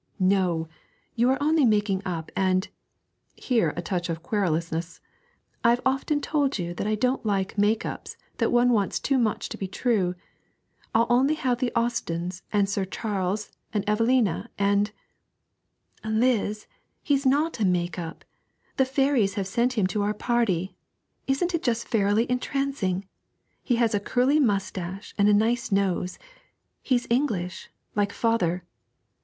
'No! 0.17 0.67
you 1.13 1.29
are 1.29 1.37
only 1.39 1.63
making 1.63 2.01
up, 2.07 2.31
and' 2.35 2.69
(here 3.35 3.71
a 3.77 3.83
touch 3.83 4.09
of 4.09 4.23
querulousness) 4.23 4.99
'I've 5.63 5.81
often 5.85 6.19
told 6.19 6.57
you 6.57 6.73
that 6.73 6.87
I 6.87 6.95
don't 6.95 7.23
like 7.23 7.55
make 7.55 7.85
ups 7.85 8.17
that 8.37 8.51
one 8.51 8.71
wants 8.71 8.99
too 8.99 9.19
much 9.19 9.47
to 9.49 9.59
be 9.59 9.67
true. 9.67 10.15
I'll 10.95 11.05
only 11.07 11.35
have 11.35 11.59
the 11.59 11.71
Austens 11.75 12.41
and 12.51 12.67
Sir 12.67 12.83
Charles 12.83 13.51
and 13.73 13.87
Evelina 13.87 14.49
and' 14.57 14.89
'Eliz! 16.03 16.65
He's 17.03 17.27
not 17.27 17.59
a 17.59 17.63
make 17.63 17.99
up; 17.99 18.25
the 18.77 18.85
fairies 18.85 19.35
have 19.35 19.45
sent 19.45 19.73
him 19.73 19.85
to 19.85 20.01
our 20.01 20.15
party. 20.15 20.75
Isn't 21.27 21.53
it 21.53 21.61
just 21.61 21.87
fairilly 21.87 22.25
entrancing? 22.27 23.05
He 23.61 23.75
has 23.75 23.93
a 23.93 23.99
curly 23.99 24.39
moustache 24.39 25.13
and 25.19 25.29
a 25.29 25.31
nice 25.35 25.71
nose. 25.71 26.17
He's 26.81 27.05
English, 27.11 27.69
like 27.93 28.11
father. 28.11 28.63